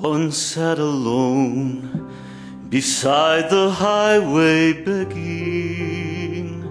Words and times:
One 0.00 0.32
sat 0.32 0.78
alone 0.78 2.10
beside 2.70 3.50
the 3.50 3.68
highway 3.70 4.72
begging. 4.72 6.64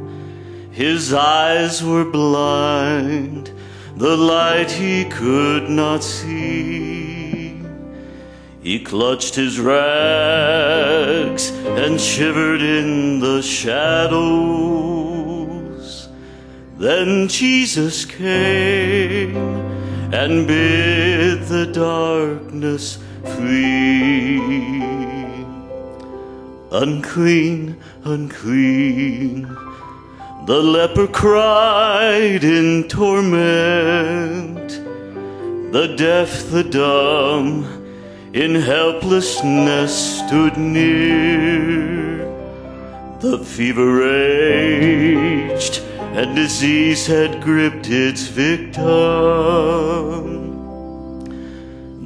His 0.72 1.14
eyes 1.14 1.84
were 1.84 2.06
blind, 2.06 3.52
the 3.96 4.18
light 4.18 4.72
he 4.72 5.06
could 5.06 5.70
not 5.70 6.04
see. 6.04 7.62
He 8.64 8.80
clutched 8.84 9.36
his 9.36 9.60
rags 9.60 11.52
and 11.52 12.02
shivered 12.02 12.64
in 12.64 13.20
the 13.20 13.44
shadows. 13.44 14.10
Then 16.80 17.28
Jesus 17.28 18.06
came 18.06 19.38
and 20.12 20.48
bid 20.48 21.44
the 21.44 21.68
darkness 21.68 22.98
flee. 23.40 24.40
Unclean, 26.72 27.78
unclean, 28.04 29.48
the 30.46 30.62
leper 30.76 31.08
cried 31.08 32.44
in 32.44 32.88
torment. 32.88 34.70
The 35.72 35.96
deaf, 35.98 36.50
the 36.52 36.64
dumb, 36.64 37.66
in 38.34 38.56
helplessness 38.56 40.20
stood 40.20 40.58
near. 40.58 42.26
The 43.22 43.40
fever 43.40 43.96
raged, 44.06 45.82
and 46.18 46.36
disease 46.36 47.08
had 47.08 47.42
gripped 47.42 47.88
its 47.90 48.28
victim. 48.28 48.80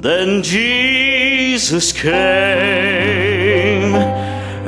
Then 0.04 0.42
Jesus 0.42 1.92
came 1.92 2.12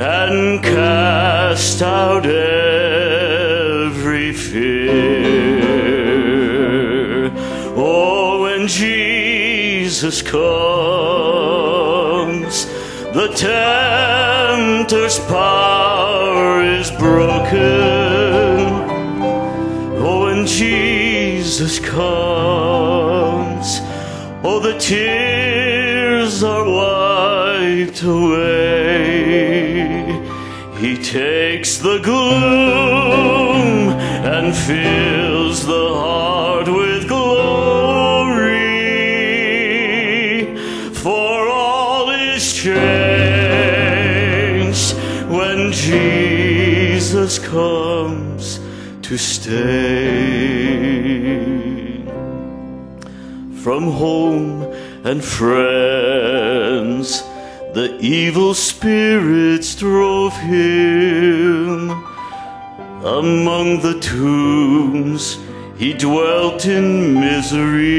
and 0.01 0.63
cast 0.63 1.81
out 1.83 2.25
every 2.25 2.73
fear. 4.33 5.61
Oh, 7.75 8.41
when 8.41 8.67
Jesus 8.67 10.23
comes, 10.23 10.35
the 13.13 13.27
tempter's 13.35 15.19
power 15.19 16.63
is 16.63 16.89
broken. 16.89 17.59
Oh, 20.01 20.23
when 20.25 20.47
Jesus 20.47 21.77
comes, 21.77 22.66
oh, 24.43 24.59
the 24.59 24.77
tears 24.77 26.43
are 26.43 26.65
wiped 26.65 28.03
away. 28.03 29.37
He 30.79 30.95
takes 30.97 31.77
the 31.79 31.99
gloom 31.99 33.89
and 34.23 34.55
fills 34.55 35.65
the 35.65 35.93
heart 35.95 36.67
with 36.67 37.07
glory. 37.07 37.37
For 40.93 41.49
all 41.49 42.11
is 42.11 42.53
changed 42.53 42.87
when 45.29 45.71
Jesus 45.71 47.39
comes 47.39 48.59
to 49.01 49.17
stay. 49.17 50.26
From 53.67 53.91
home 53.91 54.63
and 55.03 55.19
friends, 55.21 57.21
the 57.73 57.97
evil 57.99 58.53
spirits 58.53 59.75
drove 59.75 60.31
him. 60.37 61.89
Among 63.03 63.81
the 63.81 63.99
tombs, 63.99 65.37
he 65.77 65.93
dwelt 65.93 66.65
in 66.65 67.13
misery. 67.13 67.89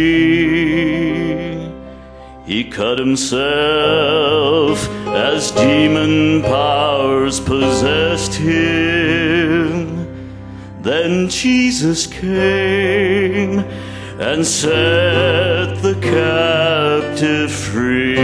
He 2.46 2.64
cut 2.64 2.98
himself 2.98 4.88
as 5.08 5.50
demon 5.50 6.40
powers 6.44 7.40
possessed 7.40 8.36
him. 8.36 10.08
Then 10.80 11.28
Jesus 11.28 12.06
came 12.06 13.66
and 14.18 14.44
the 14.44 15.57
captive 16.10 17.52
free. 17.52 18.16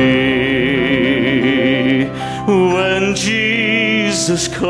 When 2.46 3.14
Jesus 3.14 4.48
comes, 4.48 4.68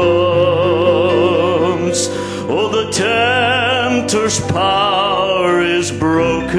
oh, 2.49 2.69
the 2.73 2.91
tempter's 2.91 4.41
power 4.51 5.61
is 5.61 5.93
broken. 5.93 6.59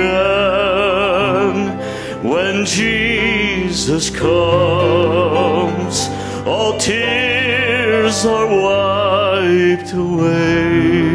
When 2.23 2.65
Jesus 2.65 4.09
comes, 4.09 6.07
all 6.47 6.77
tears 6.79 8.25
are 8.25 8.47
wiped 8.47 9.93
away. 9.93 11.14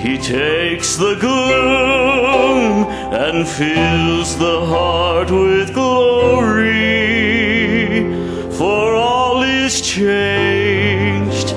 He 0.00 0.16
takes 0.16 0.96
the 0.96 1.16
gloom 1.16 2.86
and 3.12 3.46
fills 3.48 4.38
the 4.38 4.64
heart 4.64 5.28
with 5.28 5.74
glory. 5.74 6.78
For 8.52 8.94
all 8.94 9.42
is 9.42 9.80
changed 9.80 11.50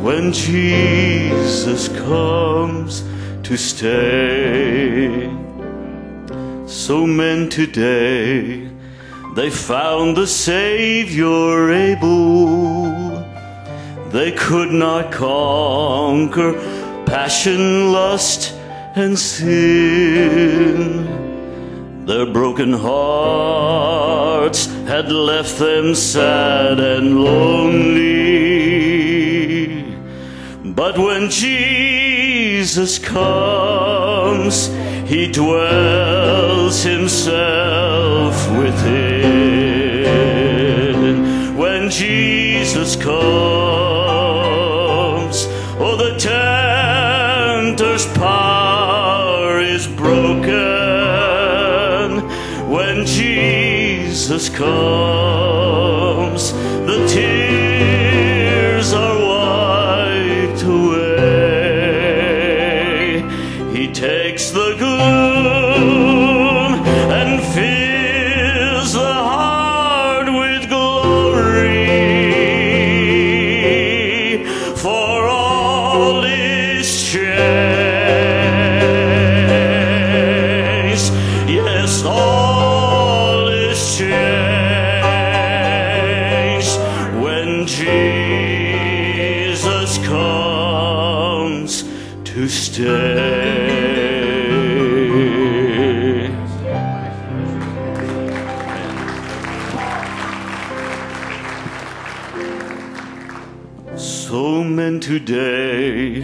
when 0.00 0.32
Jesus 0.32 1.88
comes 1.88 3.02
to 3.42 3.56
stay. 3.56 5.28
So 6.66 7.04
men 7.04 7.48
today, 7.48 8.70
they 9.34 9.50
found 9.50 10.16
the 10.16 10.28
Savior 10.28 11.72
able. 11.72 13.26
They 14.12 14.30
could 14.32 14.70
not 14.70 15.10
conquer 15.10 16.77
passion, 17.08 17.92
lust, 17.92 18.54
and 18.94 19.18
sin. 19.18 20.78
Their 22.04 22.26
broken 22.26 22.72
hearts 22.72 24.66
had 24.86 25.10
left 25.10 25.58
them 25.58 25.94
sad 25.94 26.80
and 26.80 27.24
lonely. 27.24 28.28
But 30.64 30.98
when 30.98 31.30
Jesus 31.30 32.98
comes, 32.98 34.68
he 35.06 35.30
dwells 35.32 36.82
himself 36.82 38.50
within. 38.58 39.48
When 41.56 41.90
Jesus 41.90 42.96
comes, 42.96 44.07
Jesus 54.38 54.56
comes, 54.56 55.47
stay. 92.48 93.88
So 103.96 104.64
men 104.64 105.00
today 105.00 106.20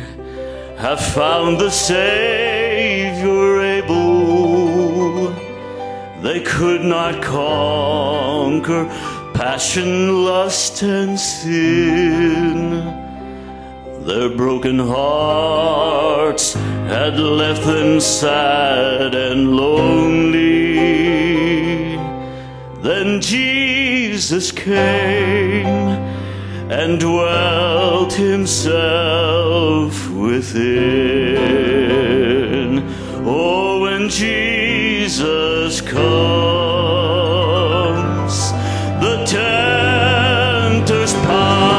have 0.78 1.00
found 1.00 1.58
the 1.58 1.70
Savior 1.70 3.60
able. 3.60 5.30
They 6.22 6.40
could 6.40 6.82
not 6.82 7.22
conquer 7.22 8.86
passion, 9.34 10.24
lust, 10.24 10.82
and 10.82 11.18
sin. 11.18 12.70
Their 14.06 14.28
broken 14.28 14.78
hearts 16.24 16.54
had 16.88 17.20
left 17.20 17.64
them 17.66 18.00
sad 18.00 19.14
and 19.14 19.54
lonely. 19.54 20.76
Then 22.80 23.20
Jesus 23.20 24.50
came 24.50 25.66
and 26.70 26.98
dwelt 26.98 28.14
himself 28.14 28.72
within. 30.10 30.64
Oh, 33.26 33.82
when 33.82 34.08
Jesus 34.08 35.82
comes, 35.82 35.94
the 39.04 39.16
tempter's 39.26 41.12
power 41.26 41.73